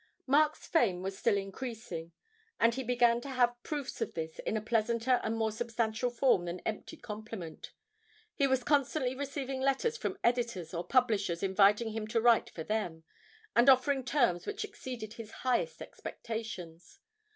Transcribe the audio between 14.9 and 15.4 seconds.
his